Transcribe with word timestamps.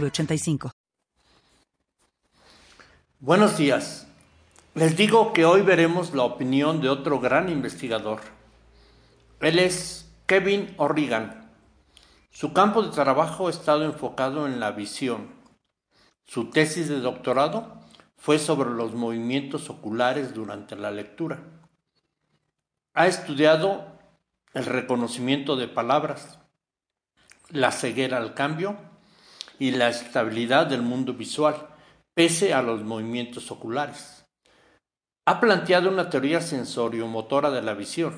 906985. 0.00 0.70
Buenos 3.20 3.56
días. 3.56 4.06
Les 4.74 4.96
digo 4.96 5.32
que 5.32 5.44
hoy 5.44 5.62
veremos 5.62 6.14
la 6.14 6.24
opinión 6.24 6.80
de 6.80 6.88
otro 6.88 7.20
gran 7.20 7.48
investigador. 7.48 8.20
Él 9.40 9.58
es 9.58 10.10
Kevin 10.26 10.74
O'Regan. 10.78 11.50
Su 12.30 12.52
campo 12.52 12.82
de 12.82 12.90
trabajo 12.90 13.46
ha 13.46 13.50
estado 13.50 13.84
enfocado 13.84 14.46
en 14.46 14.58
la 14.58 14.72
visión. 14.72 15.28
Su 16.24 16.50
tesis 16.50 16.88
de 16.88 17.00
doctorado 17.00 17.80
fue 18.16 18.38
sobre 18.38 18.70
los 18.70 18.94
movimientos 18.94 19.70
oculares 19.70 20.34
durante 20.34 20.74
la 20.74 20.90
lectura. 20.90 21.44
Ha 22.94 23.06
estudiado 23.06 23.86
el 24.54 24.66
reconocimiento 24.66 25.56
de 25.56 25.68
palabras, 25.68 26.40
la 27.50 27.70
ceguera 27.70 28.16
al 28.16 28.34
cambio 28.34 28.76
y 29.58 29.70
la 29.70 29.88
estabilidad 29.88 30.66
del 30.66 30.82
mundo 30.82 31.14
visual, 31.14 31.68
pese 32.14 32.54
a 32.54 32.62
los 32.62 32.82
movimientos 32.82 33.50
oculares. 33.50 34.24
Ha 35.26 35.40
planteado 35.40 35.88
una 35.88 36.10
teoría 36.10 36.40
sensoriomotora 36.40 37.50
de 37.50 37.62
la 37.62 37.74
visión. 37.74 38.14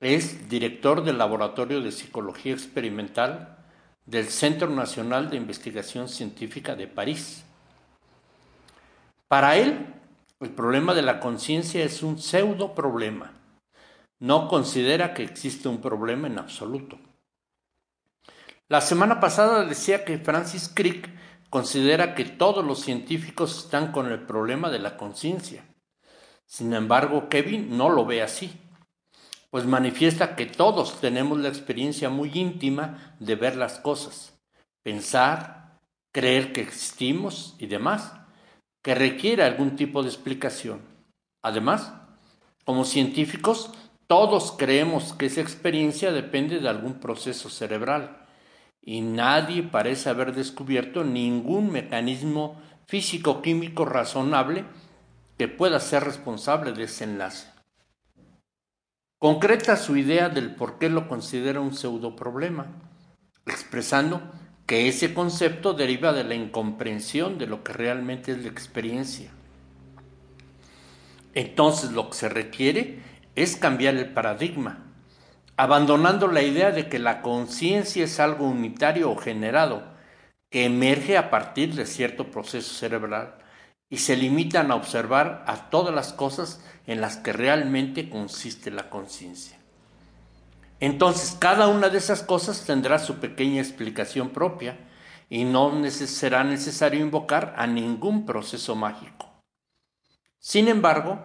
Es 0.00 0.48
director 0.48 1.02
del 1.02 1.18
Laboratorio 1.18 1.80
de 1.80 1.92
Psicología 1.92 2.52
Experimental 2.52 3.56
del 4.06 4.28
Centro 4.28 4.68
Nacional 4.68 5.30
de 5.30 5.36
Investigación 5.36 6.08
Científica 6.08 6.76
de 6.76 6.86
París. 6.86 7.44
Para 9.28 9.56
él, 9.56 9.86
el 10.40 10.50
problema 10.50 10.94
de 10.94 11.02
la 11.02 11.20
conciencia 11.20 11.84
es 11.84 12.02
un 12.02 12.18
pseudo 12.18 12.74
problema 12.74 13.38
no 14.20 14.48
considera 14.48 15.14
que 15.14 15.22
existe 15.22 15.68
un 15.68 15.80
problema 15.80 16.26
en 16.26 16.38
absoluto. 16.38 16.98
La 18.70 18.82
semana 18.82 19.18
pasada 19.18 19.64
decía 19.64 20.04
que 20.04 20.18
Francis 20.18 20.70
Crick 20.72 21.08
considera 21.48 22.14
que 22.14 22.26
todos 22.26 22.62
los 22.62 22.80
científicos 22.80 23.64
están 23.64 23.92
con 23.92 24.12
el 24.12 24.20
problema 24.26 24.68
de 24.68 24.78
la 24.78 24.98
conciencia. 24.98 25.64
Sin 26.44 26.74
embargo, 26.74 27.30
Kevin 27.30 27.78
no 27.78 27.88
lo 27.88 28.04
ve 28.04 28.20
así, 28.20 28.60
pues 29.48 29.64
manifiesta 29.64 30.36
que 30.36 30.44
todos 30.44 31.00
tenemos 31.00 31.38
la 31.38 31.48
experiencia 31.48 32.10
muy 32.10 32.30
íntima 32.34 33.16
de 33.20 33.36
ver 33.36 33.56
las 33.56 33.78
cosas, 33.78 34.38
pensar, 34.82 35.80
creer 36.12 36.52
que 36.52 36.60
existimos 36.60 37.56
y 37.58 37.68
demás, 37.68 38.12
que 38.82 38.94
requiere 38.94 39.44
algún 39.44 39.76
tipo 39.76 40.02
de 40.02 40.10
explicación. 40.10 40.82
Además, 41.42 41.94
como 42.66 42.84
científicos 42.84 43.70
todos 44.06 44.52
creemos 44.52 45.14
que 45.14 45.24
esa 45.24 45.40
experiencia 45.40 46.12
depende 46.12 46.60
de 46.60 46.68
algún 46.68 47.00
proceso 47.00 47.48
cerebral 47.48 48.27
y 48.82 49.00
nadie 49.00 49.62
parece 49.62 50.08
haber 50.08 50.34
descubierto 50.34 51.04
ningún 51.04 51.70
mecanismo 51.70 52.60
físico-químico 52.86 53.84
razonable 53.84 54.64
que 55.36 55.48
pueda 55.48 55.78
ser 55.78 56.04
responsable 56.04 56.72
de 56.72 56.84
ese 56.84 57.04
enlace. 57.04 57.48
Concreta 59.18 59.76
su 59.76 59.96
idea 59.96 60.28
del 60.28 60.54
por 60.54 60.78
qué 60.78 60.88
lo 60.88 61.08
considera 61.08 61.60
un 61.60 61.74
pseudoproblema, 61.74 62.66
expresando 63.46 64.22
que 64.66 64.88
ese 64.88 65.14
concepto 65.14 65.74
deriva 65.74 66.12
de 66.12 66.24
la 66.24 66.34
incomprensión 66.34 67.38
de 67.38 67.46
lo 67.46 67.64
que 67.64 67.72
realmente 67.72 68.32
es 68.32 68.42
la 68.42 68.48
experiencia. 68.48 69.30
Entonces 71.34 71.92
lo 71.92 72.10
que 72.10 72.16
se 72.16 72.28
requiere 72.28 73.00
es 73.34 73.56
cambiar 73.56 73.96
el 73.96 74.12
paradigma, 74.12 74.87
abandonando 75.58 76.28
la 76.28 76.40
idea 76.42 76.70
de 76.70 76.88
que 76.88 77.00
la 77.00 77.20
conciencia 77.20 78.04
es 78.04 78.20
algo 78.20 78.46
unitario 78.46 79.10
o 79.10 79.16
generado, 79.16 79.82
que 80.50 80.64
emerge 80.64 81.18
a 81.18 81.30
partir 81.30 81.74
de 81.74 81.84
cierto 81.84 82.30
proceso 82.30 82.72
cerebral 82.72 83.34
y 83.90 83.98
se 83.98 84.16
limitan 84.16 84.70
a 84.70 84.76
observar 84.76 85.42
a 85.48 85.68
todas 85.68 85.92
las 85.92 86.12
cosas 86.12 86.64
en 86.86 87.00
las 87.00 87.16
que 87.16 87.32
realmente 87.32 88.08
consiste 88.08 88.70
la 88.70 88.88
conciencia. 88.88 89.58
Entonces, 90.78 91.36
cada 91.36 91.66
una 91.66 91.88
de 91.88 91.98
esas 91.98 92.22
cosas 92.22 92.64
tendrá 92.64 93.00
su 93.00 93.16
pequeña 93.16 93.60
explicación 93.60 94.30
propia 94.30 94.78
y 95.28 95.42
no 95.42 95.72
será 95.90 96.44
necesario 96.44 97.00
invocar 97.00 97.54
a 97.56 97.66
ningún 97.66 98.26
proceso 98.26 98.76
mágico. 98.76 99.28
Sin 100.38 100.68
embargo, 100.68 101.20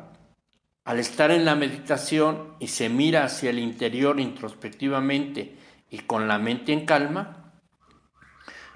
al 0.85 0.99
estar 0.99 1.31
en 1.31 1.45
la 1.45 1.55
meditación 1.55 2.55
y 2.59 2.67
se 2.67 2.89
mira 2.89 3.23
hacia 3.23 3.49
el 3.49 3.59
interior 3.59 4.19
introspectivamente 4.19 5.57
y 5.89 5.99
con 5.99 6.27
la 6.27 6.37
mente 6.37 6.73
en 6.73 6.85
calma, 6.85 7.53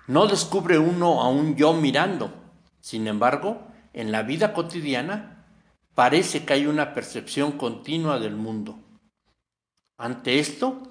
no 0.07 0.27
descubre 0.27 0.77
uno 0.77 1.21
a 1.21 1.29
un 1.29 1.55
yo 1.55 1.73
mirando. 1.73 2.33
Sin 2.79 3.07
embargo, 3.07 3.67
en 3.93 4.11
la 4.11 4.23
vida 4.23 4.53
cotidiana 4.53 5.45
parece 5.95 6.45
que 6.45 6.53
hay 6.53 6.67
una 6.67 6.93
percepción 6.93 7.53
continua 7.53 8.19
del 8.19 8.35
mundo. 8.35 8.79
Ante 9.97 10.39
esto, 10.39 10.83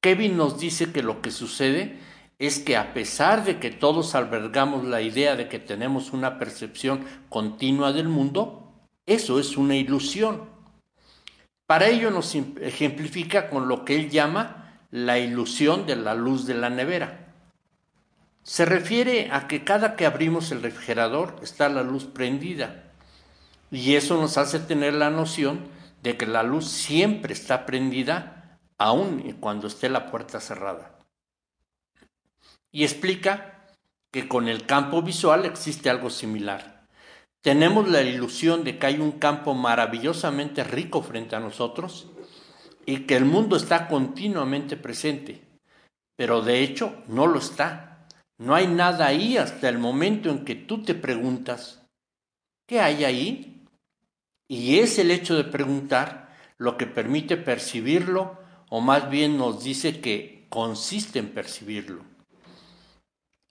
Kevin 0.00 0.36
nos 0.36 0.60
dice 0.60 0.92
que 0.92 1.02
lo 1.02 1.22
que 1.22 1.30
sucede 1.30 1.98
es 2.38 2.58
que 2.58 2.76
a 2.76 2.92
pesar 2.92 3.44
de 3.44 3.58
que 3.58 3.70
todos 3.70 4.14
albergamos 4.14 4.84
la 4.84 5.00
idea 5.00 5.34
de 5.34 5.48
que 5.48 5.58
tenemos 5.58 6.12
una 6.12 6.38
percepción 6.38 7.04
continua 7.28 7.92
del 7.92 8.08
mundo, 8.08 8.63
eso 9.06 9.38
es 9.38 9.56
una 9.56 9.76
ilusión. 9.76 10.48
Para 11.66 11.88
ello 11.88 12.10
nos 12.10 12.34
ejemplifica 12.34 13.48
con 13.48 13.68
lo 13.68 13.84
que 13.84 13.96
él 13.96 14.10
llama 14.10 14.78
la 14.90 15.18
ilusión 15.18 15.86
de 15.86 15.96
la 15.96 16.14
luz 16.14 16.46
de 16.46 16.54
la 16.54 16.70
nevera. 16.70 17.34
Se 18.42 18.64
refiere 18.64 19.30
a 19.32 19.48
que 19.48 19.64
cada 19.64 19.96
que 19.96 20.06
abrimos 20.06 20.52
el 20.52 20.62
refrigerador 20.62 21.36
está 21.42 21.68
la 21.68 21.82
luz 21.82 22.04
prendida 22.04 22.92
y 23.70 23.94
eso 23.96 24.20
nos 24.20 24.36
hace 24.36 24.60
tener 24.60 24.94
la 24.94 25.10
noción 25.10 25.66
de 26.02 26.16
que 26.16 26.26
la 26.26 26.42
luz 26.42 26.68
siempre 26.68 27.32
está 27.32 27.64
prendida 27.66 28.60
aun 28.78 29.32
cuando 29.40 29.66
esté 29.66 29.88
la 29.88 30.10
puerta 30.10 30.40
cerrada. 30.40 30.98
Y 32.70 32.84
explica 32.84 33.64
que 34.10 34.28
con 34.28 34.48
el 34.48 34.66
campo 34.66 35.02
visual 35.02 35.44
existe 35.44 35.88
algo 35.90 36.10
similar. 36.10 36.73
Tenemos 37.44 37.86
la 37.90 38.00
ilusión 38.00 38.64
de 38.64 38.78
que 38.78 38.86
hay 38.86 39.00
un 39.00 39.12
campo 39.12 39.52
maravillosamente 39.52 40.64
rico 40.64 41.02
frente 41.02 41.36
a 41.36 41.40
nosotros 41.40 42.10
y 42.86 43.00
que 43.00 43.16
el 43.16 43.26
mundo 43.26 43.56
está 43.56 43.86
continuamente 43.86 44.78
presente, 44.78 45.42
pero 46.16 46.40
de 46.40 46.62
hecho 46.62 47.02
no 47.06 47.26
lo 47.26 47.38
está. 47.38 48.08
No 48.38 48.54
hay 48.54 48.66
nada 48.66 49.08
ahí 49.08 49.36
hasta 49.36 49.68
el 49.68 49.76
momento 49.76 50.30
en 50.30 50.46
que 50.46 50.54
tú 50.54 50.84
te 50.84 50.94
preguntas, 50.94 51.86
¿qué 52.66 52.80
hay 52.80 53.04
ahí? 53.04 53.66
Y 54.48 54.78
es 54.78 54.98
el 54.98 55.10
hecho 55.10 55.36
de 55.36 55.44
preguntar 55.44 56.34
lo 56.56 56.78
que 56.78 56.86
permite 56.86 57.36
percibirlo, 57.36 58.38
o 58.70 58.80
más 58.80 59.10
bien 59.10 59.36
nos 59.36 59.62
dice 59.62 60.00
que 60.00 60.46
consiste 60.48 61.18
en 61.18 61.28
percibirlo. 61.28 62.13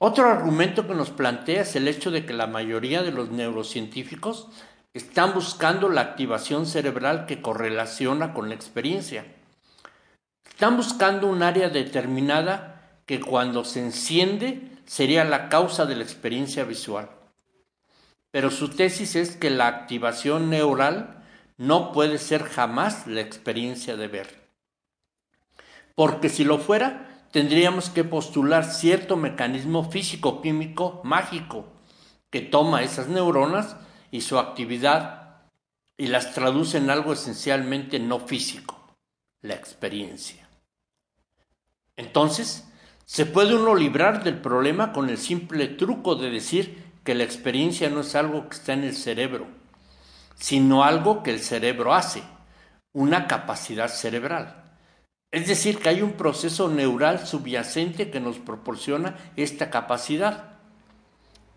Otro 0.06 0.28
argumento 0.28 0.86
que 0.86 0.96
nos 0.96 1.12
plantea 1.12 1.62
es 1.62 1.78
el 1.78 1.88
hecho 1.88 2.12
de 2.12 2.26
que 2.26 2.34
la 2.34 2.46
mayoría 2.46 3.04
de 3.04 3.14
los 3.14 3.30
neurocientíficos 3.30 4.50
están 4.94 5.34
buscando 5.34 5.88
la 5.88 6.02
activación 6.02 6.66
cerebral 6.66 7.26
que 7.26 7.42
correlaciona 7.42 8.34
con 8.34 8.50
la 8.50 8.56
experiencia. 8.56 9.26
Están 10.46 10.76
buscando 10.76 11.28
un 11.28 11.42
área 11.42 11.70
determinada 11.70 13.00
que 13.06 13.22
cuando 13.22 13.64
se 13.64 13.80
enciende 13.80 14.74
sería 14.86 15.24
la 15.24 15.48
causa 15.48 15.86
de 15.86 15.96
la 15.96 16.04
experiencia 16.04 16.66
visual. 16.66 17.10
Pero 18.30 18.52
su 18.52 18.72
tesis 18.72 19.16
es 19.16 19.38
que 19.38 19.52
la 19.52 19.68
activación 19.68 20.50
neural 20.50 21.24
no 21.56 21.94
puede 21.94 22.18
ser 22.18 22.44
jamás 22.44 23.08
la 23.08 23.22
experiencia 23.22 23.96
de 23.96 24.10
ver. 24.10 24.50
Porque 25.96 26.28
si 26.28 26.44
lo 26.44 26.58
fuera, 26.58 27.13
tendríamos 27.34 27.90
que 27.90 28.04
postular 28.04 28.64
cierto 28.64 29.18
mecanismo 29.18 29.90
físico-químico 29.90 31.02
mágico 31.04 31.66
que 32.30 32.42
toma 32.42 32.84
esas 32.84 33.08
neuronas 33.08 33.76
y 34.12 34.22
su 34.22 34.38
actividad 34.38 35.42
y 35.98 36.08
las 36.08 36.36
traduce 36.36 36.78
en 36.78 36.92
algo 36.92 37.12
esencialmente 37.12 37.98
no 37.98 38.20
físico, 38.20 38.96
la 39.42 39.56
experiencia. 39.56 40.48
Entonces, 41.98 42.70
Se 43.06 43.26
puede 43.26 43.54
uno 43.54 43.76
librar 43.76 44.24
del 44.24 44.40
problema 44.40 44.94
con 44.94 45.10
el 45.10 45.18
simple 45.18 45.68
truco 45.68 46.16
de 46.16 46.30
decir 46.30 46.82
que 47.04 47.16
la 47.16 47.26
experiencia 47.26 47.90
no 47.90 48.00
es 48.00 48.16
algo 48.16 48.48
que 48.48 48.56
está 48.56 48.72
en 48.72 48.86
el 48.86 48.96
cerebro, 48.96 49.46
sino 50.36 50.86
algo 50.86 51.22
que 51.22 51.32
el 51.32 51.42
cerebro 51.42 51.94
hace, 51.94 52.24
una 52.94 53.28
capacidad 53.28 53.90
cerebral. 53.90 54.63
Es 55.34 55.48
decir, 55.48 55.80
que 55.80 55.90
hay 55.90 56.04
un 56.04 56.12
proceso 56.12 56.70
neural 56.70 57.26
subyacente 57.26 58.12
que 58.12 58.20
nos 58.20 58.38
proporciona 58.38 59.18
esta 59.36 59.72
capacidad. 59.72 60.60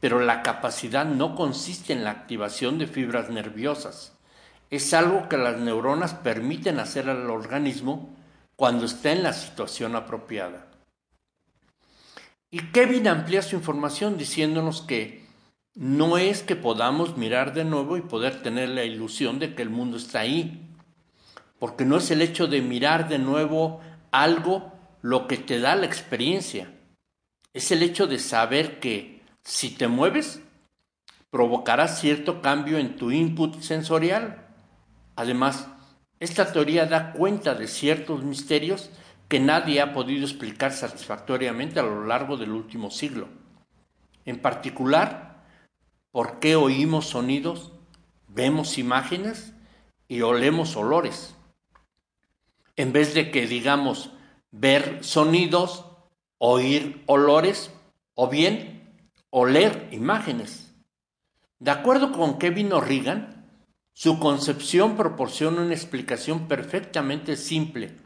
Pero 0.01 0.19
la 0.19 0.43
capacidad 0.43 1.05
no 1.05 1.35
consiste 1.37 1.93
en 1.93 2.03
la 2.03 2.11
activación 2.11 2.79
de 2.79 2.87
fibras 2.87 3.29
nerviosas. 3.29 4.17
Es 4.71 4.95
algo 4.95 5.29
que 5.29 5.37
las 5.37 5.59
neuronas 5.59 6.15
permiten 6.15 6.81
hacer 6.81 7.11
al 7.11 7.29
organismo 7.29 8.17
cuando 8.57 8.87
está 8.87 9.13
en 9.13 9.23
la 9.23 9.35
situación 9.35 9.95
apropiada. 9.95 10.69
Y 12.51 12.61
Kevin 12.73 13.09
amplía 13.09 13.43
su 13.43 13.57
información 13.57 14.17
diciéndonos 14.17 14.81
que 14.81 15.27
no 15.75 16.17
es 16.17 16.43
que 16.43 16.57
podamos 16.57 17.19
mirar 17.19 17.53
de 17.53 17.67
nuevo 17.67 17.99
y 17.99 18.01
poder 18.01 18.43
tener 18.43 18.71
la 18.71 18.85
ilusión 18.85 19.39
de 19.39 19.55
que 19.55 19.61
el 19.61 19.69
mundo 19.69 19.99
está 19.99 20.21
ahí, 20.21 20.66
porque 21.59 21.85
no 21.85 21.97
es 21.97 22.11
el 22.11 22.23
hecho 22.23 22.47
de 22.47 22.63
mirar 22.63 23.09
de 23.09 23.19
nuevo 23.19 23.81
algo 24.11 24.73
lo 25.03 25.27
que 25.27 25.37
te 25.37 25.61
da 25.61 25.77
la 25.77 25.87
experiencia, 25.87 26.73
es 27.53 27.71
el 27.71 27.83
hecho 27.83 28.07
de 28.07 28.19
saber 28.19 28.81
que 28.81 29.23
si 29.43 29.71
te 29.71 29.89
mueves, 29.89 30.43
provocará 31.31 31.87
cierto 31.87 32.43
cambio 32.43 32.79
en 32.79 32.97
tu 32.97 33.11
input 33.11 33.61
sensorial. 33.61 34.47
Además, 35.15 35.69
esta 36.19 36.53
teoría 36.53 36.87
da 36.87 37.13
cuenta 37.13 37.55
de 37.55 37.69
ciertos 37.69 38.25
misterios 38.25 38.91
que 39.29 39.39
nadie 39.39 39.81
ha 39.81 39.93
podido 39.93 40.25
explicar 40.25 40.73
satisfactoriamente 40.73 41.79
a 41.79 41.83
lo 41.83 42.07
largo 42.07 42.37
del 42.37 42.51
último 42.51 42.91
siglo. 42.91 43.29
En 44.25 44.41
particular, 44.41 45.45
por 46.11 46.41
qué 46.41 46.57
oímos 46.57 47.07
sonidos, 47.07 47.73
vemos 48.29 48.79
imágenes 48.79 49.53
y 50.09 50.23
olemos 50.23 50.77
olores. 50.77 51.36
En 52.77 52.93
vez 52.93 53.15
de 53.15 53.31
que 53.31 53.47
digamos 53.47 54.11
ver 54.51 55.03
sonidos, 55.03 55.85
oír 56.39 57.03
olores 57.07 57.71
o 58.15 58.29
bien 58.29 58.95
oler 59.31 59.89
imágenes. 59.93 60.75
De 61.59 61.71
acuerdo 61.71 62.13
con 62.13 62.39
Kevin 62.39 62.73
O'Regan, 62.73 63.49
su 63.93 64.19
concepción 64.19 64.97
proporciona 64.97 65.63
una 65.63 65.75
explicación 65.75 66.49
perfectamente 66.49 67.37
simple 67.37 67.97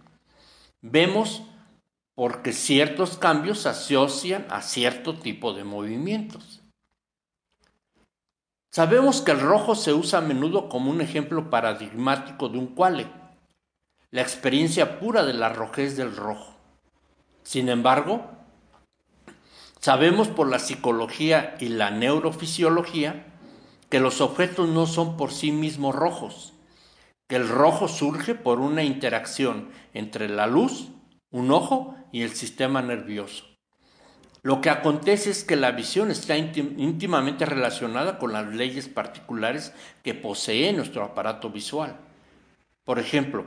Vemos 0.83 1.43
porque 2.15 2.53
ciertos 2.53 3.19
cambios 3.19 3.61
se 3.61 3.69
asocian 3.69 4.47
a 4.51 4.63
cierto 4.63 5.19
tipo 5.19 5.53
de 5.53 5.65
movimientos. 5.65 6.63
Sabemos 8.71 9.21
que 9.21 9.33
el 9.33 9.41
rojo 9.41 9.75
se 9.75 9.93
usa 9.93 10.21
a 10.21 10.23
menudo 10.23 10.69
como 10.69 10.91
un 10.91 11.01
ejemplo 11.01 11.51
paradigmático 11.51 12.49
de 12.49 12.59
un 12.59 12.69
cuale, 12.69 13.09
la 14.11 14.23
experiencia 14.23 14.99
pura 14.99 15.25
de 15.25 15.35
la 15.35 15.51
rojez 15.51 15.97
del 15.97 16.17
rojo. 16.17 16.55
Sin 17.45 17.69
embargo, 17.69 18.29
sabemos 19.81 20.29
por 20.29 20.49
la 20.49 20.59
psicología 20.59 21.57
y 21.61 21.69
la 21.69 21.91
neurofisiología 21.91 23.27
que 23.89 24.01
los 24.01 24.21
objetos 24.21 24.69
no 24.69 24.87
son 24.87 25.17
por 25.17 25.33
sí 25.33 25.53
mismos 25.53 25.95
rojos, 25.95 26.55
que 27.29 27.37
el 27.37 27.49
rojo 27.49 27.87
surge 27.87 28.35
por 28.35 28.59
una 28.59 28.83
interacción 28.83 29.71
entre 29.95 30.29
la 30.29 30.49
luz, 30.49 30.89
un 31.31 31.53
ojo 31.53 31.95
y 32.11 32.23
el 32.23 32.35
sistema 32.35 32.83
nervioso. 32.83 33.45
Lo 34.43 34.61
que 34.61 34.71
acontece 34.71 35.31
es 35.31 35.45
que 35.45 35.55
la 35.55 35.71
visión 35.71 36.11
está 36.11 36.37
íntimamente 36.37 37.45
relacionada 37.45 38.19
con 38.19 38.33
las 38.33 38.49
leyes 38.49 38.89
particulares 38.89 39.73
que 40.03 40.15
posee 40.15 40.73
nuestro 40.73 41.05
aparato 41.05 41.51
visual. 41.51 41.97
Por 42.85 42.99
ejemplo, 42.99 43.45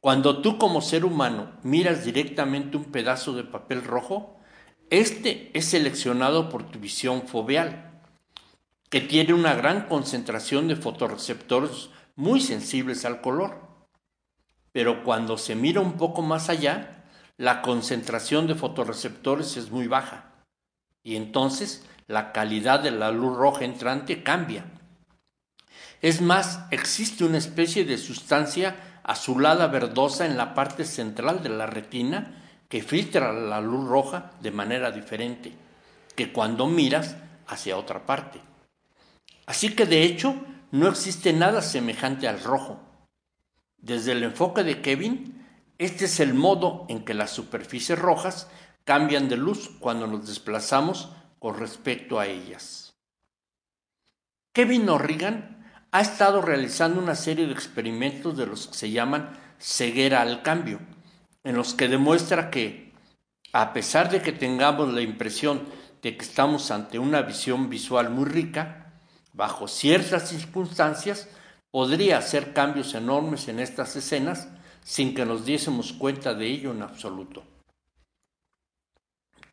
cuando 0.00 0.40
tú 0.40 0.58
como 0.58 0.80
ser 0.80 1.04
humano 1.04 1.52
miras 1.62 2.04
directamente 2.04 2.76
un 2.76 2.84
pedazo 2.84 3.34
de 3.34 3.44
papel 3.44 3.84
rojo, 3.84 4.38
este 4.88 5.50
es 5.56 5.66
seleccionado 5.66 6.48
por 6.48 6.70
tu 6.70 6.78
visión 6.78 7.28
foveal, 7.28 8.02
que 8.88 9.00
tiene 9.00 9.34
una 9.34 9.54
gran 9.54 9.86
concentración 9.86 10.68
de 10.68 10.76
fotorreceptores 10.76 11.90
muy 12.16 12.40
sensibles 12.40 13.04
al 13.04 13.20
color. 13.20 13.60
Pero 14.72 15.04
cuando 15.04 15.38
se 15.38 15.54
mira 15.54 15.80
un 15.80 15.92
poco 15.92 16.22
más 16.22 16.48
allá, 16.48 17.04
la 17.36 17.62
concentración 17.62 18.46
de 18.46 18.54
fotorreceptores 18.54 19.56
es 19.56 19.70
muy 19.70 19.86
baja 19.86 20.30
y 21.02 21.16
entonces 21.16 21.86
la 22.06 22.32
calidad 22.32 22.80
de 22.80 22.90
la 22.90 23.10
luz 23.10 23.36
roja 23.36 23.64
entrante 23.64 24.22
cambia. 24.22 24.64
Es 26.02 26.20
más, 26.20 26.60
existe 26.70 27.24
una 27.24 27.38
especie 27.38 27.84
de 27.84 27.98
sustancia 27.98 28.89
azulada 29.02 29.66
verdosa 29.66 30.26
en 30.26 30.36
la 30.36 30.54
parte 30.54 30.84
central 30.84 31.42
de 31.42 31.48
la 31.48 31.66
retina 31.66 32.44
que 32.68 32.82
filtra 32.82 33.32
la 33.32 33.60
luz 33.60 33.88
roja 33.88 34.32
de 34.40 34.50
manera 34.50 34.90
diferente 34.90 35.52
que 36.14 36.32
cuando 36.32 36.66
miras 36.66 37.16
hacia 37.46 37.76
otra 37.76 38.06
parte. 38.06 38.40
Así 39.46 39.74
que 39.74 39.86
de 39.86 40.02
hecho 40.02 40.34
no 40.70 40.88
existe 40.88 41.32
nada 41.32 41.62
semejante 41.62 42.28
al 42.28 42.42
rojo. 42.42 42.80
Desde 43.78 44.12
el 44.12 44.22
enfoque 44.22 44.62
de 44.62 44.80
Kevin, 44.82 45.46
este 45.78 46.04
es 46.04 46.20
el 46.20 46.34
modo 46.34 46.86
en 46.88 47.04
que 47.04 47.14
las 47.14 47.30
superficies 47.30 47.98
rojas 47.98 48.48
cambian 48.84 49.28
de 49.28 49.36
luz 49.36 49.70
cuando 49.80 50.06
nos 50.06 50.26
desplazamos 50.26 51.10
con 51.38 51.58
respecto 51.58 52.20
a 52.20 52.26
ellas. 52.26 52.94
Kevin 54.52 54.88
O'Regan 54.88 55.59
ha 55.92 56.00
estado 56.00 56.40
realizando 56.40 57.00
una 57.00 57.14
serie 57.14 57.46
de 57.46 57.52
experimentos 57.52 58.36
de 58.36 58.46
los 58.46 58.68
que 58.68 58.74
se 58.74 58.90
llaman 58.90 59.38
ceguera 59.58 60.22
al 60.22 60.42
cambio, 60.42 60.80
en 61.44 61.56
los 61.56 61.74
que 61.74 61.88
demuestra 61.88 62.50
que, 62.50 62.92
a 63.52 63.72
pesar 63.72 64.10
de 64.10 64.22
que 64.22 64.32
tengamos 64.32 64.92
la 64.92 65.00
impresión 65.00 65.62
de 66.02 66.16
que 66.16 66.24
estamos 66.24 66.70
ante 66.70 66.98
una 66.98 67.22
visión 67.22 67.68
visual 67.68 68.10
muy 68.10 68.24
rica, 68.24 68.92
bajo 69.32 69.68
ciertas 69.68 70.28
circunstancias, 70.28 71.28
podría 71.70 72.18
hacer 72.18 72.52
cambios 72.52 72.94
enormes 72.94 73.48
en 73.48 73.60
estas 73.60 73.96
escenas 73.96 74.48
sin 74.82 75.14
que 75.14 75.26
nos 75.26 75.44
diésemos 75.44 75.92
cuenta 75.92 76.34
de 76.34 76.46
ello 76.46 76.72
en 76.72 76.82
absoluto. 76.82 77.44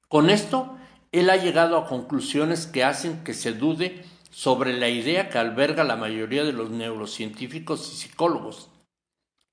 Con 0.07 0.29
esto, 0.29 0.77
él 1.11 1.29
ha 1.29 1.35
llegado 1.35 1.77
a 1.77 1.87
conclusiones 1.87 2.65
que 2.65 2.83
hacen 2.83 3.23
que 3.23 3.33
se 3.33 3.53
dude 3.53 4.05
sobre 4.37 4.73
la 4.77 4.89
idea 4.89 5.29
que 5.29 5.39
alberga 5.39 5.83
la 5.83 5.95
mayoría 5.95 6.43
de 6.43 6.53
los 6.53 6.69
neurocientíficos 6.69 7.91
y 7.91 7.95
psicólogos, 7.95 8.69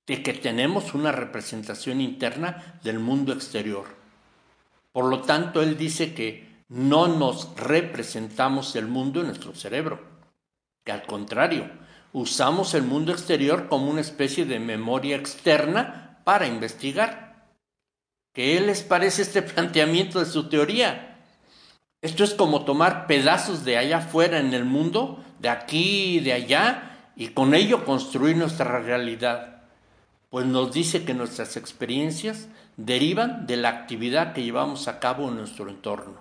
de 0.07 0.23
que 0.23 0.35
tenemos 0.35 0.93
una 0.93 1.13
representación 1.13 2.03
interna 2.03 2.79
del 2.83 2.99
mundo 2.99 3.33
exterior. 3.33 3.87
Por 4.93 5.07
lo 5.07 5.23
tanto, 5.23 5.63
él 5.63 5.79
dice 5.79 6.13
que 6.13 6.65
no 6.69 7.09
nos 7.09 7.57
representamos 7.57 8.77
el 8.77 8.87
mundo 8.87 9.21
en 9.21 9.29
nuestro 9.29 9.55
cerebro 9.55 10.15
que 10.85 10.93
al 10.93 11.03
contrario, 11.07 11.71
usamos 12.13 12.75
el 12.75 12.83
mundo 12.83 13.11
exterior 13.11 13.69
como 13.69 13.91
una 13.91 14.03
especie 14.03 14.45
de 14.45 14.61
memoria 14.61 15.17
externa 15.17 16.21
para 16.25 16.47
investigar. 16.47 17.55
¿Qué 18.35 18.61
les 18.61 18.83
parece 18.83 19.23
este 19.23 19.43
planteamiento 19.55 20.21
de 20.21 20.27
su 20.27 20.49
teoría? 20.49 21.14
Esto 22.05 22.23
es 22.23 22.35
como 22.35 22.67
tomar 22.67 23.07
pedazos 23.07 23.65
de 23.65 23.79
allá 23.79 23.97
afuera 23.97 24.39
en 24.39 24.53
el 24.53 24.67
mundo, 24.67 25.25
de 25.39 25.49
aquí 25.49 26.21
de 26.21 26.35
allá, 26.35 26.99
y 27.17 27.29
con 27.29 27.55
ello 27.55 27.87
construir 27.87 28.37
nuestra 28.37 28.79
realidad. 28.79 29.63
Pues 30.29 30.45
nos 30.45 30.71
dice 30.71 31.07
que 31.07 31.15
nuestras 31.15 31.57
experiencias 31.57 32.49
derivan 32.77 33.47
de 33.47 33.57
la 33.57 33.71
actividad 33.71 34.35
que 34.35 34.43
llevamos 34.43 34.87
a 34.87 35.01
cabo 35.01 35.31
en 35.31 35.37
nuestro 35.37 35.71
entorno. 35.71 36.21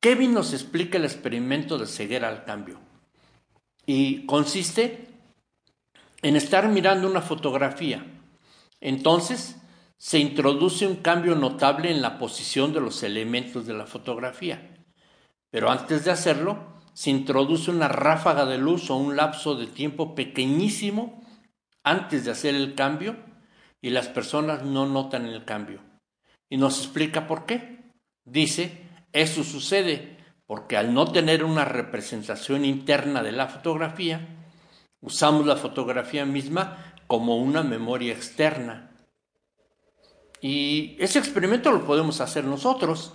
Kevin 0.00 0.32
nos 0.32 0.54
explica 0.54 0.96
el 0.96 1.04
experimento 1.04 1.76
de 1.76 1.86
ceguera 1.86 2.28
al 2.28 2.44
cambio 2.44 2.78
y 3.84 4.24
consiste 4.24 5.08
en 6.22 6.36
estar 6.36 6.68
mirando 6.68 7.06
una 7.06 7.20
fotografía. 7.20 8.02
Entonces 8.80 9.56
se 9.98 10.18
introduce 10.18 10.86
un 10.86 10.96
cambio 10.96 11.34
notable 11.34 11.90
en 11.90 12.02
la 12.02 12.18
posición 12.18 12.72
de 12.72 12.80
los 12.80 13.02
elementos 13.02 13.66
de 13.66 13.74
la 13.74 13.86
fotografía. 13.86 14.74
Pero 15.50 15.70
antes 15.70 16.04
de 16.04 16.10
hacerlo, 16.10 16.76
se 16.92 17.10
introduce 17.10 17.70
una 17.70 17.88
ráfaga 17.88 18.46
de 18.46 18.58
luz 18.58 18.90
o 18.90 18.96
un 18.96 19.16
lapso 19.16 19.54
de 19.54 19.66
tiempo 19.66 20.14
pequeñísimo 20.14 21.22
antes 21.82 22.24
de 22.24 22.30
hacer 22.30 22.54
el 22.54 22.74
cambio 22.74 23.16
y 23.80 23.90
las 23.90 24.08
personas 24.08 24.64
no 24.64 24.86
notan 24.86 25.26
el 25.26 25.44
cambio. 25.44 25.80
Y 26.50 26.56
nos 26.56 26.78
explica 26.78 27.26
por 27.26 27.46
qué. 27.46 27.94
Dice 28.24 28.86
eso 29.12 29.44
sucede 29.44 30.18
porque 30.46 30.76
al 30.76 30.92
no 30.92 31.10
tener 31.10 31.42
una 31.42 31.64
representación 31.64 32.64
interna 32.64 33.22
de 33.22 33.32
la 33.32 33.48
fotografía, 33.48 34.28
usamos 35.00 35.46
la 35.46 35.56
fotografía 35.56 36.26
misma 36.26 36.94
como 37.06 37.36
una 37.38 37.62
memoria 37.62 38.12
externa. 38.12 38.85
Y 40.40 40.96
ese 40.98 41.18
experimento 41.18 41.72
lo 41.72 41.84
podemos 41.84 42.20
hacer 42.20 42.44
nosotros. 42.44 43.14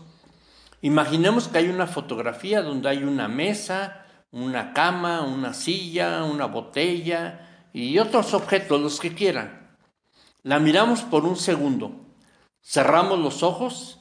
Imaginemos 0.82 1.48
que 1.48 1.60
hay 1.60 1.68
una 1.68 1.88
fotografía 1.88 2.62
donde 2.62 2.90
hay 2.90 3.04
una 3.04 3.28
mesa, 3.28 4.06
una 4.32 4.74
cama, 4.74 5.22
una 5.22 5.54
silla, 5.54 6.24
una 6.24 6.46
botella 6.46 7.68
y 7.74 8.00
otros 8.00 8.34
objetos, 8.34 8.82
los 8.82 9.00
que 9.00 9.14
quieran. 9.14 9.78
La 10.44 10.60
miramos 10.60 11.02
por 11.02 11.26
un 11.26 11.36
segundo, 11.36 11.92
cerramos 12.64 13.20
los 13.20 13.44
ojos 13.44 14.00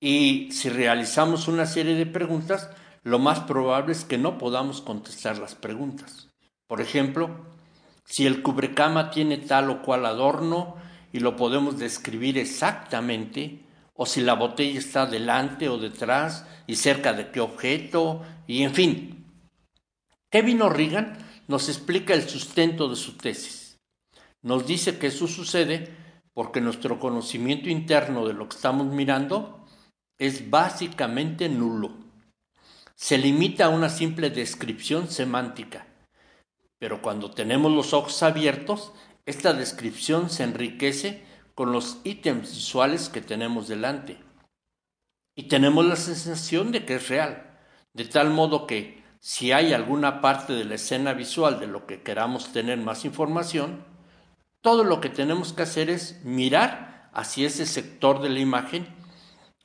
y 0.00 0.50
si 0.50 0.68
realizamos 0.68 1.46
una 1.46 1.66
serie 1.66 1.94
de 1.94 2.06
preguntas, 2.06 2.70
lo 3.02 3.18
más 3.18 3.40
probable 3.40 3.92
es 3.92 4.04
que 4.04 4.18
no 4.18 4.36
podamos 4.36 4.80
contestar 4.80 5.38
las 5.38 5.54
preguntas. 5.54 6.28
Por 6.66 6.80
ejemplo, 6.80 7.30
si 8.04 8.26
el 8.26 8.42
cubrecama 8.42 9.10
tiene 9.10 9.38
tal 9.38 9.70
o 9.70 9.82
cual 9.82 10.06
adorno 10.06 10.76
y 11.12 11.20
lo 11.20 11.36
podemos 11.36 11.78
describir 11.78 12.38
exactamente, 12.38 13.60
o 13.94 14.06
si 14.06 14.20
la 14.20 14.34
botella 14.34 14.78
está 14.78 15.06
delante 15.06 15.68
o 15.68 15.78
detrás 15.78 16.46
y 16.66 16.76
cerca 16.76 17.12
de 17.12 17.30
qué 17.30 17.40
objeto, 17.40 18.22
y 18.46 18.62
en 18.62 18.74
fin. 18.74 19.26
Kevin 20.30 20.62
O'Regan 20.62 21.18
nos 21.48 21.68
explica 21.68 22.14
el 22.14 22.28
sustento 22.28 22.88
de 22.88 22.96
su 22.96 23.16
tesis. 23.16 23.78
Nos 24.42 24.66
dice 24.66 24.98
que 24.98 25.08
eso 25.08 25.26
sucede 25.26 25.94
porque 26.32 26.60
nuestro 26.60 26.98
conocimiento 26.98 27.68
interno 27.68 28.26
de 28.26 28.34
lo 28.34 28.48
que 28.48 28.56
estamos 28.56 28.86
mirando 28.86 29.66
es 30.18 30.48
básicamente 30.48 31.48
nulo. 31.48 31.92
Se 32.94 33.18
limita 33.18 33.66
a 33.66 33.70
una 33.70 33.88
simple 33.88 34.30
descripción 34.30 35.08
semántica, 35.08 35.86
pero 36.78 37.02
cuando 37.02 37.30
tenemos 37.30 37.72
los 37.72 37.92
ojos 37.92 38.22
abiertos, 38.22 38.92
esta 39.26 39.52
descripción 39.52 40.30
se 40.30 40.44
enriquece 40.44 41.24
con 41.54 41.72
los 41.72 41.98
ítems 42.04 42.54
visuales 42.54 43.08
que 43.08 43.20
tenemos 43.20 43.68
delante. 43.68 44.18
Y 45.34 45.44
tenemos 45.44 45.84
la 45.84 45.96
sensación 45.96 46.72
de 46.72 46.84
que 46.84 46.96
es 46.96 47.08
real, 47.08 47.58
de 47.92 48.04
tal 48.04 48.30
modo 48.30 48.66
que 48.66 49.02
si 49.20 49.52
hay 49.52 49.72
alguna 49.72 50.20
parte 50.20 50.54
de 50.54 50.64
la 50.64 50.76
escena 50.76 51.12
visual 51.12 51.60
de 51.60 51.66
lo 51.66 51.86
que 51.86 52.02
queramos 52.02 52.52
tener 52.52 52.78
más 52.78 53.04
información, 53.04 53.84
todo 54.62 54.84
lo 54.84 55.00
que 55.00 55.10
tenemos 55.10 55.52
que 55.52 55.62
hacer 55.62 55.90
es 55.90 56.24
mirar 56.24 57.10
hacia 57.12 57.46
ese 57.46 57.66
sector 57.66 58.20
de 58.22 58.30
la 58.30 58.40
imagen 58.40 58.86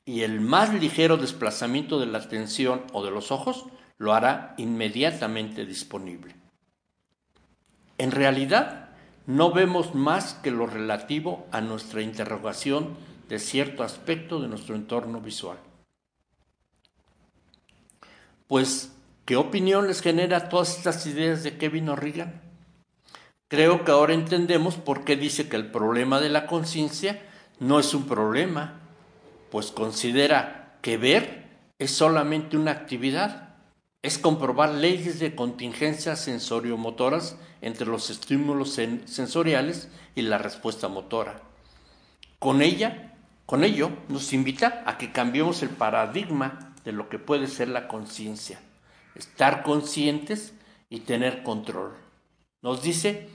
y 0.06 0.22
el 0.22 0.42
más 0.42 0.74
ligero 0.74 1.18
desplazamiento 1.18 2.00
de 2.00 2.06
la 2.06 2.20
atención 2.20 2.84
o 2.94 3.04
de 3.04 3.12
los 3.12 3.32
ojos 3.32 3.66
lo 3.98 4.14
hará 4.14 4.54
inmediatamente 4.58 5.66
disponible. 5.66 6.36
En 7.98 8.12
realidad, 8.12 8.85
no 9.27 9.51
vemos 9.51 9.96
más 9.96 10.34
que 10.36 10.51
lo 10.51 10.67
relativo 10.67 11.48
a 11.51 11.62
nuestra 11.62 12.01
interrogación 12.01 12.96
de 13.27 13.39
cierto 13.39 13.84
aspecto 13.84 14.39
de 14.41 14.48
nuestro 14.48 14.75
entorno 14.75 15.20
visual. 15.20 15.58
Pues, 18.48 18.94
¿qué 19.25 19.36
opinión 19.36 19.88
les 19.88 20.01
genera 20.01 20.50
todas 20.50 20.77
estas 20.77 21.05
ideas 21.08 21.44
de 21.44 21.58
Kevin 21.58 21.89
O'Regan? 21.89 22.41
Creo 23.48 23.84
que 23.84 23.91
ahora 23.91 24.13
entendemos 24.13 24.75
por 24.75 25.03
qué 25.03 25.15
dice 25.15 25.50
que 25.50 25.55
el 25.55 25.72
problema 25.72 26.20
de 26.20 26.29
la 26.29 26.46
conciencia 26.46 27.22
no 27.60 27.79
es 27.79 27.94
un 27.94 28.05
problema, 28.05 28.79
pues 29.50 29.72
considera 29.72 30.77
que 30.82 30.98
ver 30.98 31.46
es 31.79 31.91
solamente 31.91 32.58
una 32.58 32.72
actividad 32.72 33.46
es 34.05 34.20
comprobar 34.20 34.70
leyes 34.70 35.17
de 35.17 35.34
contingencia 35.34 36.15
sensoriomotoras 36.15 37.38
entre 37.65 37.88
los 37.88 38.12
estímulos 38.12 38.74
sensoriales 38.74 39.89
y 40.13 40.22
la 40.22 40.38
respuesta 40.38 40.88
motora. 40.88 41.41
Con 42.38 42.62
ella, 42.62 43.17
con 43.48 43.63
ello, 43.63 43.89
nos 44.07 44.34
invita 44.34 44.84
a 44.86 45.00
que 45.00 45.12
cambiemos 45.12 45.63
el 45.63 45.69
paradigma 45.69 46.75
de 46.84 46.91
lo 46.91 47.10
que 47.10 47.17
puede 47.17 47.48
ser 47.48 47.69
la 47.69 47.88
conciencia, 47.88 48.60
estar 49.15 49.63
conscientes 49.63 50.53
y 50.91 51.00
tener 51.00 51.41
control. 51.41 51.95
Nos 52.62 52.84
dice 52.84 53.29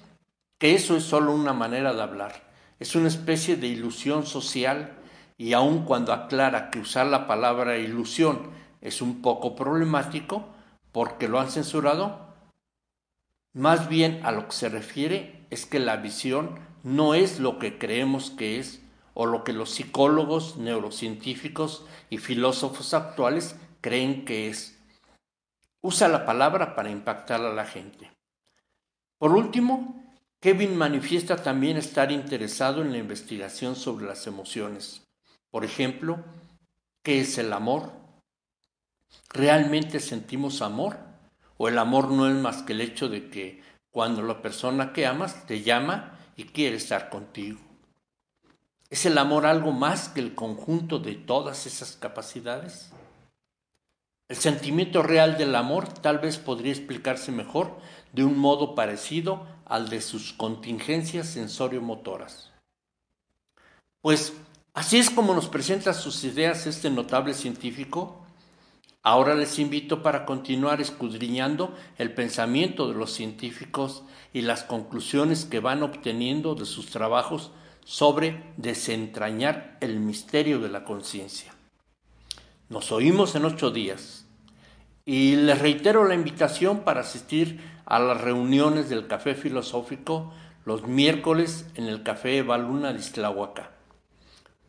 que 0.58 0.76
eso 0.76 0.96
es 0.96 1.02
solo 1.02 1.34
una 1.34 1.52
manera 1.52 1.92
de 1.92 2.02
hablar, 2.02 2.52
es 2.78 2.94
una 2.94 3.08
especie 3.08 3.56
de 3.56 3.66
ilusión 3.66 4.24
social 4.26 4.92
y 5.38 5.54
aun 5.54 5.84
cuando 5.84 6.12
aclara 6.12 6.70
que 6.70 6.78
usar 6.78 7.08
la 7.08 7.26
palabra 7.26 7.78
ilusión 7.78 8.52
es 8.80 9.02
un 9.02 9.22
poco 9.22 9.56
problemático, 9.56 10.46
porque 10.92 11.26
lo 11.26 11.40
han 11.40 11.50
censurado? 11.50 12.29
Más 13.52 13.88
bien 13.88 14.20
a 14.24 14.30
lo 14.30 14.46
que 14.46 14.52
se 14.52 14.68
refiere 14.68 15.46
es 15.50 15.66
que 15.66 15.80
la 15.80 15.96
visión 15.96 16.60
no 16.84 17.14
es 17.14 17.40
lo 17.40 17.58
que 17.58 17.78
creemos 17.78 18.30
que 18.30 18.60
es 18.60 18.80
o 19.14 19.26
lo 19.26 19.42
que 19.42 19.52
los 19.52 19.70
psicólogos, 19.70 20.56
neurocientíficos 20.56 21.84
y 22.10 22.18
filósofos 22.18 22.94
actuales 22.94 23.56
creen 23.80 24.24
que 24.24 24.48
es. 24.48 24.78
Usa 25.80 26.08
la 26.08 26.24
palabra 26.24 26.76
para 26.76 26.90
impactar 26.90 27.40
a 27.40 27.52
la 27.52 27.64
gente. 27.64 28.10
Por 29.18 29.32
último, 29.32 30.00
Kevin 30.38 30.76
manifiesta 30.76 31.42
también 31.42 31.76
estar 31.76 32.12
interesado 32.12 32.82
en 32.82 32.92
la 32.92 32.98
investigación 32.98 33.76
sobre 33.76 34.06
las 34.06 34.26
emociones. 34.26 35.06
Por 35.50 35.64
ejemplo, 35.64 36.24
¿qué 37.02 37.20
es 37.20 37.36
el 37.36 37.52
amor? 37.52 37.92
¿Realmente 39.28 39.98
sentimos 39.98 40.62
amor? 40.62 41.09
¿O 41.62 41.68
el 41.68 41.76
amor 41.76 42.10
no 42.10 42.26
es 42.26 42.34
más 42.34 42.62
que 42.62 42.72
el 42.72 42.80
hecho 42.80 43.10
de 43.10 43.28
que 43.28 43.62
cuando 43.90 44.22
la 44.22 44.40
persona 44.40 44.94
que 44.94 45.04
amas 45.04 45.44
te 45.46 45.60
llama 45.60 46.18
y 46.34 46.44
quiere 46.44 46.76
estar 46.76 47.10
contigo? 47.10 47.60
¿Es 48.88 49.04
el 49.04 49.18
amor 49.18 49.44
algo 49.44 49.70
más 49.70 50.08
que 50.08 50.20
el 50.20 50.34
conjunto 50.34 51.00
de 51.00 51.16
todas 51.16 51.66
esas 51.66 51.96
capacidades? 51.96 52.92
El 54.28 54.38
sentimiento 54.38 55.02
real 55.02 55.36
del 55.36 55.54
amor 55.54 55.86
tal 55.86 56.18
vez 56.18 56.38
podría 56.38 56.72
explicarse 56.72 57.30
mejor 57.30 57.76
de 58.14 58.24
un 58.24 58.38
modo 58.38 58.74
parecido 58.74 59.46
al 59.66 59.90
de 59.90 60.00
sus 60.00 60.32
contingencias 60.32 61.26
sensorio-motoras. 61.26 62.52
Pues 64.00 64.32
así 64.72 64.96
es 64.96 65.10
como 65.10 65.34
nos 65.34 65.48
presenta 65.48 65.92
sus 65.92 66.24
ideas 66.24 66.66
este 66.66 66.88
notable 66.88 67.34
científico 67.34 68.24
Ahora 69.02 69.34
les 69.34 69.58
invito 69.58 70.02
para 70.02 70.26
continuar 70.26 70.82
escudriñando 70.82 71.74
el 71.96 72.12
pensamiento 72.12 72.86
de 72.86 72.94
los 72.94 73.12
científicos 73.12 74.02
y 74.34 74.42
las 74.42 74.62
conclusiones 74.62 75.46
que 75.46 75.58
van 75.58 75.82
obteniendo 75.82 76.54
de 76.54 76.66
sus 76.66 76.90
trabajos 76.90 77.50
sobre 77.84 78.52
desentrañar 78.58 79.78
el 79.80 80.00
misterio 80.00 80.60
de 80.60 80.68
la 80.68 80.84
conciencia. 80.84 81.54
Nos 82.68 82.92
oímos 82.92 83.34
en 83.36 83.46
ocho 83.46 83.70
días 83.70 84.26
y 85.06 85.34
les 85.34 85.58
reitero 85.58 86.04
la 86.04 86.14
invitación 86.14 86.80
para 86.80 87.00
asistir 87.00 87.58
a 87.86 87.98
las 87.98 88.20
reuniones 88.20 88.90
del 88.90 89.06
Café 89.06 89.34
Filosófico 89.34 90.30
los 90.66 90.86
miércoles 90.86 91.66
en 91.74 91.86
el 91.86 92.02
Café 92.02 92.42
Baluna 92.42 92.92
de 92.92 92.98
Islahuaca. 92.98 93.70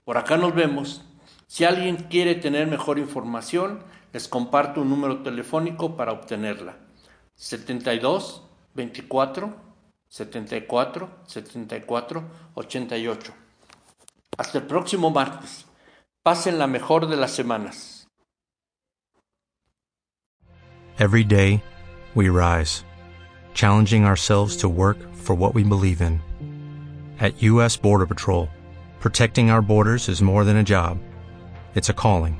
Por 0.06 0.18
acá 0.18 0.38
nos 0.38 0.56
vemos. 0.56 1.04
Si 1.48 1.66
alguien 1.66 1.98
quiere 1.98 2.36
tener 2.36 2.66
mejor 2.68 2.98
información, 2.98 3.84
les 4.14 4.28
comparto 4.28 4.82
un 4.82 4.90
número 4.90 5.22
telefónico 5.24 5.96
para 5.96 6.12
obtenerla. 6.12 6.76
72 7.36 8.42
24 8.76 9.56
74 10.08 11.10
74 11.26 12.24
88. 12.56 13.34
Hasta 14.38 14.58
el 14.58 14.66
próximo 14.66 15.10
martes. 15.10 15.66
Pasen 16.24 16.60
la 16.60 16.68
mejor 16.68 17.08
de 17.08 17.18
las 17.18 17.32
semanas. 17.32 18.08
Every 21.00 21.24
day, 21.24 21.64
we 22.14 22.30
rise, 22.30 22.84
challenging 23.56 24.06
ourselves 24.06 24.56
to 24.58 24.70
work 24.70 24.98
for 25.16 25.36
what 25.36 25.56
we 25.56 25.64
believe 25.64 26.02
in. 26.02 26.22
At 27.20 27.42
U.S. 27.42 27.76
Border 27.76 28.06
Patrol, 28.06 28.50
protecting 29.00 29.50
our 29.50 29.62
borders 29.62 30.10
is 30.10 30.22
more 30.22 30.44
than 30.44 30.58
a 30.58 30.64
job, 30.64 31.00
it's 31.74 31.90
a 31.90 31.94
calling. 31.94 32.40